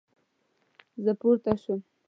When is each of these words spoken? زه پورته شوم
زه 1.03 1.11
پورته 1.19 1.53
شوم 1.63 1.79